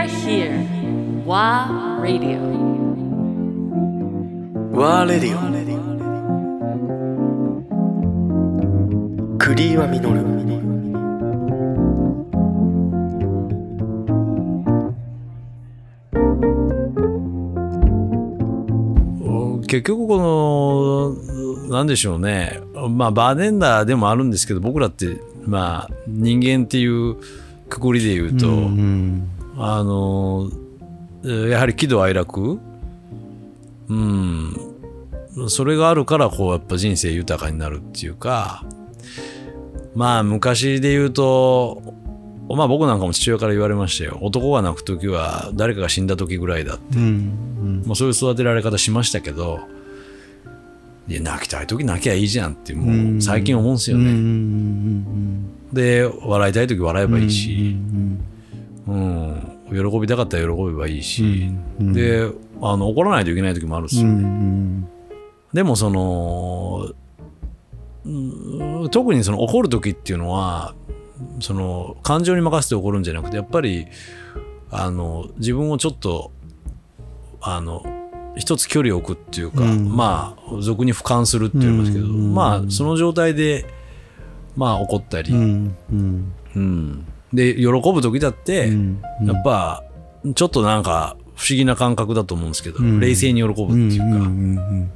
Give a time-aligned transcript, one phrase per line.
[0.00, 0.64] are here.
[1.26, 2.40] WA Radio.
[4.72, 5.40] ワーレディオ
[9.36, 10.20] クリーはミノル
[19.66, 20.16] 結局こ
[21.68, 27.16] のなんでしょうねまあバーテンダーでもあるんですけど僕らってまあ人間っていう
[27.68, 29.30] くくりで言うと、うん
[29.62, 30.50] あの
[31.22, 32.58] やはり喜怒哀楽？
[33.88, 34.56] うん。
[35.48, 38.64] それがあるからこうやっぱ人生豊かになるっていうか。
[39.94, 41.82] まあ昔で言うと
[42.48, 44.18] まあ僕なんかも父親から言われましたよ。
[44.22, 46.96] 男が泣く時は誰かが死んだ時ぐらいだって。
[46.96, 49.60] うんまあ、そういう育てられ方しましたけど
[51.08, 58.24] いや泣きたい時泣きゃいいじゃんってもう最近思うんですようんうね、んで笑いたい時笑えばいいうんし、うん
[58.86, 61.50] 喜びたかったら喜べばいいし、
[61.80, 61.92] うん。
[61.92, 62.30] で
[62.62, 64.88] あの怒らないといけない時もあるんですうよ、ん。
[65.52, 66.90] でもその
[68.04, 70.74] うん特にその怒る時っていうのは
[71.40, 73.86] その感情に任せて怒るんじゃなくてやっぱり
[74.70, 76.32] あの自分をちょっと
[77.40, 77.84] あの
[78.36, 79.94] 一つ距離を置くっていうか、うん。
[79.94, 82.34] まあ俗に俯瞰するって言いますけど、うん。
[82.34, 83.66] まあその状態で
[84.56, 85.76] まあ怒ったり、うん。
[85.92, 86.32] うん。
[86.56, 89.02] うんで喜ぶ時だって、うん。
[89.24, 89.84] やっぱ
[90.34, 93.00] ちょっとなんか不思議な感覚だと思うんですけど、うん。
[93.00, 94.90] 冷静に喜ぶっていうか、うんうん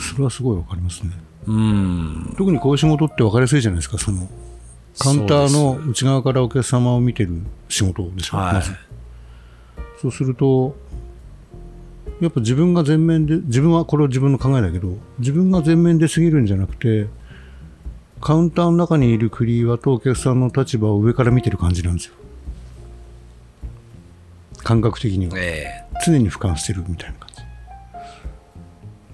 [0.00, 1.12] それはすごいわかりますね。
[1.46, 2.34] うん。
[2.36, 4.28] 特にこういう仕事って分かりやすいじゃないですかその
[4.98, 8.54] カウンターの内側からお客様を見てる仕事でしょ、はい。
[8.54, 8.72] まず。
[10.02, 10.76] そうすると
[12.20, 17.06] やっぱ自分が前面で自分はこれは自分の考えだけど自分が前面で過ぎるんじゃなくて
[18.26, 22.14] カウンターの中にいるクリーワとお客さんの立場を上から見てる感じなんですよ。
[24.64, 25.34] 感覚的には。
[25.38, 27.42] え常に俯瞰してるみたいな感じ。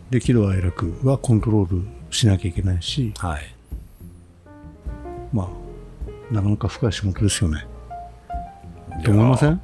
[0.09, 3.13] で喜怒哀楽はコントロールしなきゃいけないし。
[3.23, 3.55] えはい。
[5.31, 7.67] まあ、なかなか深い仕事ですよね。
[9.05, 9.61] と思いません？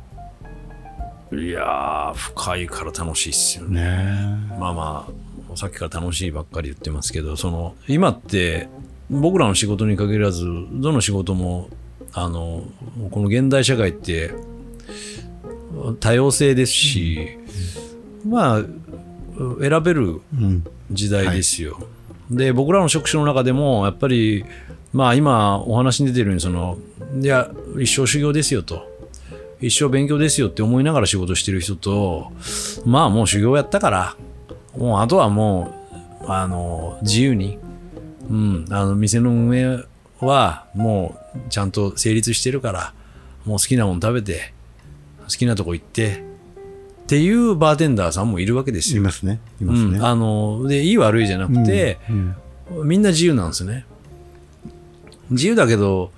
[1.32, 3.81] いやー深いから楽しいっすよね。
[3.81, 5.08] ねまあま
[5.50, 8.69] あさっきから楽しいばっかり言ってますけどその今って
[9.10, 11.69] 僕らの仕事に限らずどの仕事も
[12.12, 12.64] あの
[13.10, 14.32] この現代社会って
[16.00, 17.38] 多様性ですし、
[18.26, 18.62] まあ
[19.60, 20.20] 選べる。
[20.91, 21.78] 時代ですよ。
[22.30, 24.44] で僕らの職種の中でもやっぱり
[24.92, 26.78] まあ今お話に出てるようにその
[27.20, 28.86] いや一生修行ですよと
[29.60, 32.30] 一生勉強ですよって思いながら仕事してる人と
[32.84, 34.16] まあもう修行やったから
[34.76, 35.75] もうあとはも
[36.22, 37.58] うあの自由に、
[38.28, 39.84] うん、あの店の運営
[40.20, 42.94] はもうちゃんと成立してるから
[43.44, 44.52] もう好きなもの食べて
[45.20, 46.24] 好きなとこ行って
[47.04, 49.00] っていうバーテンダーさんもいるわけですよ。
[49.00, 49.40] いますね。
[49.62, 49.98] いますね。
[49.98, 52.36] うん、あのでいい悪いじゃなくて、うん
[52.84, 53.86] みんな自由なんですね
[55.30, 56.10] 自由だけど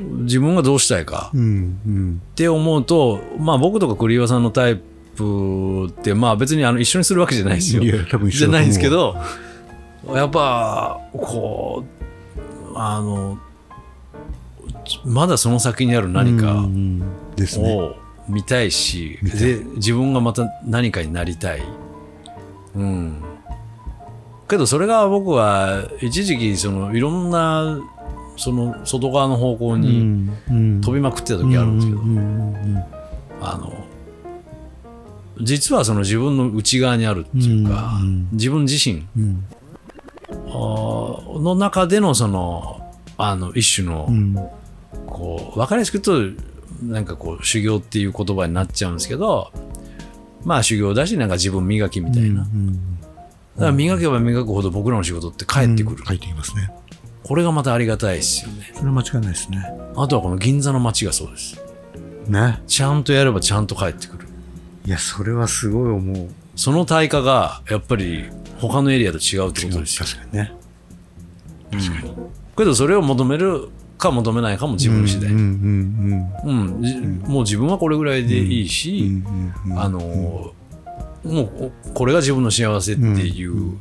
[0.00, 1.80] 自分がどうしたいかうん。
[1.86, 2.22] うん。
[2.32, 4.80] って思うと、まあ僕とか栗岩さんのタイ
[5.16, 8.88] プってまあ別にあの一緒にするわけじゃないですよいや、多分一じゃ緒だと思うないんですけ。
[8.88, 9.16] ど
[10.08, 11.84] やっぱこ
[12.74, 13.38] うあの
[15.04, 16.66] まだその先にある何か。
[17.58, 17.96] を
[18.28, 21.62] 見たいし、で自分がまた何かになりたい。
[22.74, 23.22] うん。
[24.48, 27.80] けどそれが僕は一時期そのいろんな
[28.36, 30.30] その外側の方向に
[30.82, 32.00] 飛びまくってた時あるんですけど、
[33.40, 33.72] あの
[35.40, 37.98] 実はその自分の内側にあるっていうか、
[38.32, 39.06] 自分自身
[40.52, 44.36] の中でのそのあの一種の、うん
[45.06, 46.42] こう分かりやすく言うと
[46.84, 49.52] なんかこう修行っていう言葉になっちゃうんですけど
[50.44, 56.70] まあ修行だしなんか自分磨きみたいな、だから磨けば磨くほど僕らの仕事って返ってくる、書いていますね。
[57.22, 59.64] これがまたありがたいですよねそれは間違いないですね。
[59.96, 61.62] あとはこの銀座の街がそうです
[62.26, 62.60] ね。
[62.66, 64.26] ちゃんとやればちゃんと帰ってくる
[64.84, 66.28] いや、それはすごい思う。
[66.54, 68.24] その対価がやっぱり
[68.60, 70.06] 他のエリアと違うってことですよ。
[70.06, 70.52] 確かにね。
[72.56, 73.68] けどそれを求める
[73.98, 79.22] か求めないかも自分次第、もう自分はこれぐらいでいいし、
[79.76, 80.52] あの
[81.24, 83.78] もうこれが自分の幸せっていう、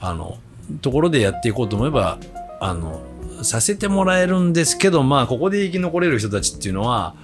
[0.00, 0.38] あの
[0.80, 2.18] ところでやっていこうと思えば
[2.60, 3.02] あの
[3.42, 7.14] させてもらえるんですけどまあここで生き残れる人たちっていうのは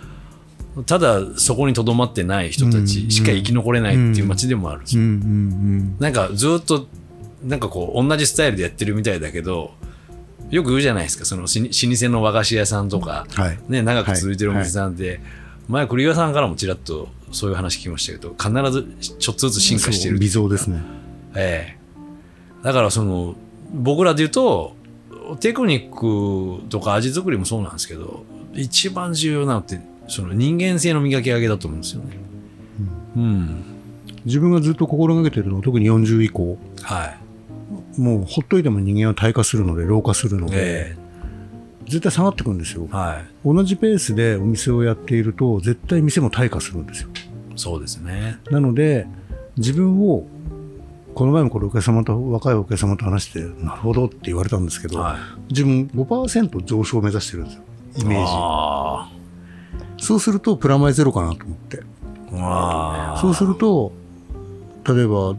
[0.87, 4.83] ただそこにとどまってない人たちしか生き残れないっていう街でもある。
[4.99, 5.97] ん。
[5.99, 6.87] なんかずっと
[7.43, 9.73] なんかこう同じスタイルでやってるみたいだけど
[10.51, 11.25] よく言うじゃないですか。
[11.25, 13.59] そのし老舗の和菓子屋さんとか、はい。
[13.69, 15.21] ね、長く続いてるお店さんって、
[15.69, 20.81] 前栗岩さんからもちらっとそういう話聞きましたけど必ずちょっとずつ進化してる微増ですね。
[21.37, 21.79] ええ。
[22.65, 23.35] だからその
[23.73, 24.75] 僕らで言うと
[25.41, 28.25] テクニックとか味作りもそうなんですけど
[28.55, 29.79] 一番重要なのって
[30.09, 32.17] その人間性の磨き上げだと思うんですよね。
[33.17, 33.65] うん、
[34.25, 37.07] 自分がずっと心がけてるのは特に40以降は
[37.97, 38.01] い。
[38.01, 40.97] もうほっといても人間は退化するので老化するので、え
[41.87, 43.25] 絶対下がってくるんですよえはい。
[43.45, 47.09] 同じペースでお店をやっていると絶対店も退化するんですよ
[47.57, 48.39] そうですね。
[48.51, 49.07] なので
[49.57, 50.27] 自分を
[51.15, 55.19] この前もこれお客様と若いお客様と話してなるほどって言われたんですけど、はい。
[55.49, 57.63] 自分5%上昇を目指してるんですよ
[57.97, 58.33] イメーあジ
[60.09, 61.83] そうするとプラマイゼロかなと思って。
[63.21, 63.93] そうすると
[64.87, 65.37] 例えば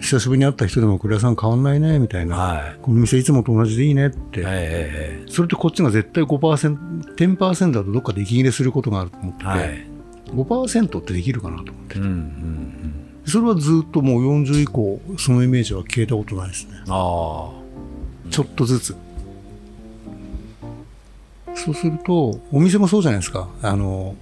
[0.00, 2.78] 久しぶりに会った人でも栗屋さん変わんないねみたいな、はい。
[2.82, 9.86] この店いつもと同じでいいねって、ええそれってこっちが絶対5%、10%だとどっかで息切れすることがあると思ってて、はい。
[10.32, 13.22] 5%ってできるかなと思ってうんうんうん。
[13.24, 16.72] それはずっともう40以降、そのイメージは消えたことないですね。
[16.88, 17.50] あ
[18.30, 18.96] ちょっとずつ。
[21.58, 23.48] そうすると、お店もそうじゃないですか。
[23.62, 24.14] あの、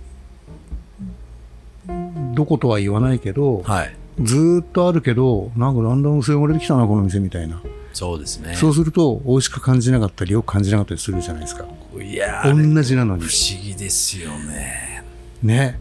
[2.34, 3.72] どことは言わないけど、あ。
[3.72, 3.96] はい。
[4.22, 7.60] ずーっとあるけど、なんかだんだん薄汚れてきたな、この店みたいな。
[7.92, 8.54] そうですね。
[8.54, 11.66] そうすると、美味しく感じなかったり、よく感じなかったりするじゃないですか。
[12.00, 13.32] いや同じなのに不。
[13.32, 15.04] 思議ですよね。
[15.42, 15.78] ね。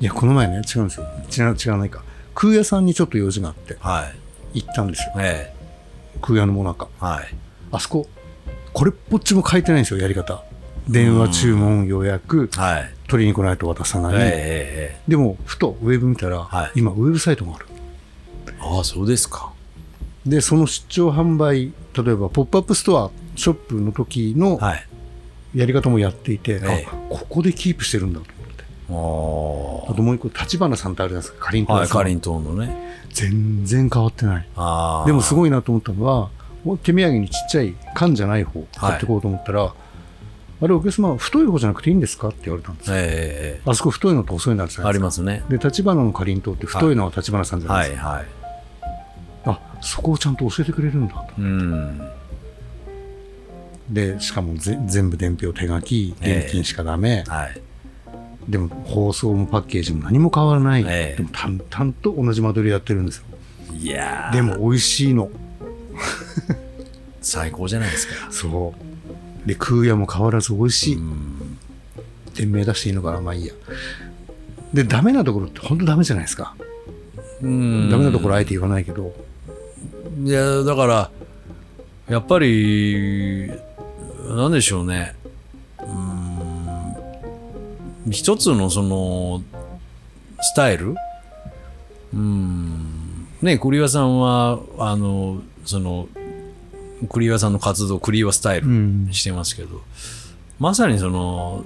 [0.00, 1.06] いや、この前ね、違うんですよ。
[1.48, 2.02] 違う、違わないか。
[2.34, 4.10] 空屋さんにちょっと用事があって、は
[4.54, 4.60] い。
[4.60, 5.12] 行ったんですよ。
[5.18, 5.54] え
[6.20, 6.88] 空屋のもなか。
[7.00, 7.34] えはい。
[7.70, 8.06] あそこ、
[8.72, 10.42] これっぽっちも書いてないんですよ、やり方。
[10.88, 12.94] 電話注文予約、はい。
[13.06, 14.14] 取りに来ないと渡さない。
[14.14, 17.66] ええええでも、ふとウェブ見たら、はい今、ウェブサイトがある。
[18.60, 19.52] ああ、そうですか。
[20.26, 24.86] で、その出張販売、例えば、ポップアップストア、ショップの時のはい。
[25.54, 28.26] やり方もやっていて、ええあ、ここでキープしてるんだと
[28.88, 29.88] 思って。
[29.88, 32.74] ああともう一個、立花さんってあるじゃないですか、かりんとうさんかりんとうのね。
[33.10, 34.48] 全然変わってない。
[34.56, 35.06] ああ。
[35.06, 36.30] でもすごいなと思ったのは、
[36.82, 39.74] 手土産にちっちゃい缶じゃない方買ってこうと思ったら、
[40.60, 42.28] あれ、お客様、太い方じゃなくていいんですか？
[42.28, 42.96] って言われたんですよ。
[42.96, 45.00] ええええあそこ太いのと細いのあるじゃないですか。
[45.00, 45.42] ありますね。
[45.48, 48.08] で、立花のかりんとうって太いのは立花さんじゃなはいい、ですか。
[48.08, 48.26] はい。
[49.46, 51.24] あ、そこをちゃんと教えてくれるんだと。
[51.36, 52.00] うん。
[53.90, 57.24] で、しかもぜ全部伝票手書き、ええ現金しかダメ。
[57.26, 57.60] はい。
[58.48, 60.84] でも、包装もパッケージも何も変わらない。
[60.86, 63.24] ええでも、淡々と同じ間取りやってるんですよ。
[63.74, 65.28] いやーでも、美味しいの。
[67.20, 68.32] 最高じゃないですか。
[68.32, 68.74] そ
[69.44, 69.48] う。
[69.48, 70.96] で、空屋も変わらず美味しい。
[70.96, 71.58] うん。
[72.34, 73.54] 店名出していいのかなまあいいや。
[74.72, 76.54] で、ダメなところって本当ダメじゃないですか。
[77.42, 79.14] うんダメなところあえて言わないけど。
[80.24, 81.10] いや、だから、
[82.08, 83.50] やっぱり、
[84.28, 85.14] なんでしょうね。
[85.80, 85.86] うー
[88.08, 88.10] ん。
[88.10, 89.42] 一つのその、
[90.40, 90.94] スタイル？
[92.14, 93.26] うん。
[93.40, 96.08] ね、栗岩さんは、あの、その、
[97.08, 99.80] 栗岩さんの活動、栗岩スタイルんしてますけど、
[100.58, 101.64] まさにその、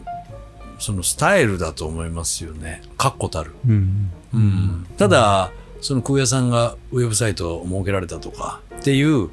[0.78, 2.82] そのスタイルだと思いますよね。
[2.96, 3.52] 確固たる。
[3.66, 4.10] うん。
[4.34, 9.30] うんただ、その空屋さんがウェブサイトを設けられたとかっていう、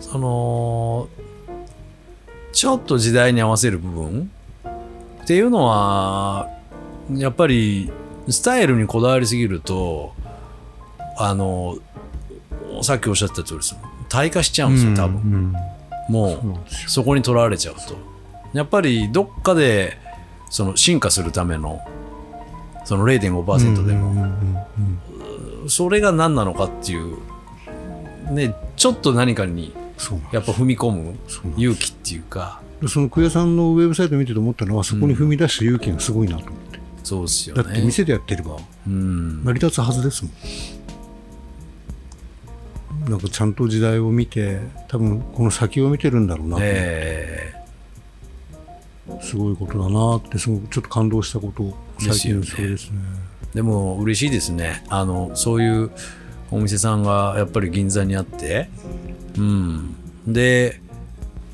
[0.00, 1.08] その、
[2.52, 4.30] ちょっと時代に合わせる部分
[5.22, 6.48] っていうのは、
[7.12, 7.90] やっぱり
[8.28, 10.12] スタイルにこだわりすぎると、
[11.16, 11.78] あの、
[12.82, 15.16] さっきおっしゃった通り、その退化しちゃうんですよ、多分。
[15.16, 15.54] うん
[16.10, 16.90] もそう。
[16.90, 17.96] そこにとらわれちゃうと。
[18.52, 19.96] やっぱりどっかで
[20.50, 21.80] その進化するための
[22.84, 25.00] その0.5%でも、うんうんうん
[25.68, 27.18] それが何なのかっていう、
[28.32, 29.74] ね、ちょっと何かに
[30.32, 31.14] やっぱ踏み込む
[31.58, 36.80] 勇気っていうか、すその久屋さんのウェブサイト見てて思ったのは、そこに踏み出した勇気がすごいなと思って。
[37.04, 37.82] そうですよだってね。
[37.84, 39.44] 店でやってればうん。
[39.44, 40.32] 成り立つはずですもん。
[43.10, 47.52] なんかちゃんと時代を見て、多分この先を見てるんだろうなえ
[49.20, 52.42] すごいことだなって、すごくちょっと感動したこと、最近。
[52.44, 53.00] それですね。
[53.52, 54.84] ーでも嬉しいですね。
[54.88, 55.90] あの、そういう
[56.52, 58.68] お店さんがやっぱり銀座にあって、
[59.36, 59.96] うん。
[60.28, 60.80] で、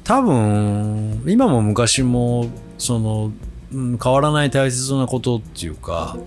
[0.04, 3.32] 多分、今も昔も、その、
[3.72, 6.18] うん変わらない大切なことっていうか、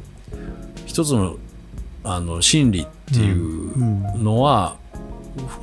[0.87, 1.37] 一つの、
[2.03, 4.78] あの、真理っていうのは、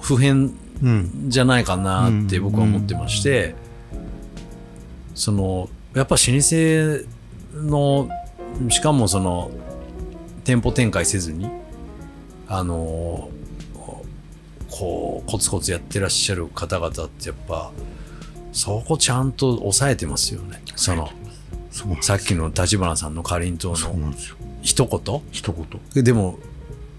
[0.01, 1.31] 不変うん。
[1.31, 3.55] じゃないかなって僕は思ってまして、
[5.15, 7.05] そのやっぱ老舗
[7.55, 8.11] の
[8.69, 9.51] しかもその
[10.45, 11.49] 店舗展開せずに
[12.47, 13.31] あの
[14.71, 17.73] こうコツコツやってらっしゃる方々ってやっぱ
[18.53, 20.63] そこちゃんと抑えてますよね。
[20.77, 21.11] その
[22.03, 23.79] さっきの立花さんのかりんとうの
[24.61, 25.23] 一言？
[25.33, 25.67] 一言。
[25.95, 26.39] ででも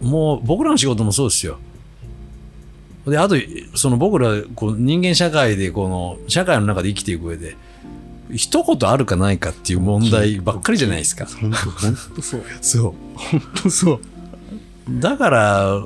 [0.01, 1.59] もう僕らの仕事もそうですよ
[3.07, 3.35] であと
[3.75, 7.55] その僕らこう人間社会でこの社会の中で生きていく上で
[8.33, 11.25] 一言あるかないかっていう問題ばっかりじゃないですか。
[11.25, 13.99] 本当そうそ本当そう
[14.89, 14.99] う。
[14.99, 15.85] だから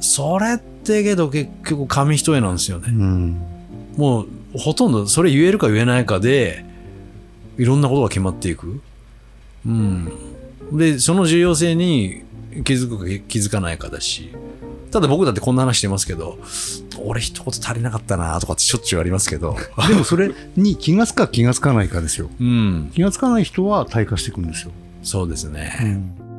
[0.00, 2.86] それってけど結局紙一重なんですよね。
[2.88, 3.42] うん。
[3.96, 6.64] もうほとんどそれ言えるか言えないかで
[7.58, 8.80] いろんなことが決まっていく。
[9.66, 10.08] うん。
[10.72, 12.22] で、その重要性に
[12.64, 14.30] 気づくか気づかないかだし、
[14.90, 16.38] ただ僕だってこんな話してますけど、
[17.04, 19.56] 俺一言足りなかったなとかってしょっちゅうありますけど、
[19.88, 22.90] でもそれに気がつくか気がつかないかですようん。
[22.94, 25.78] 気がつかない人は退化していくんですよ、そうですね。
[25.82, 26.29] うん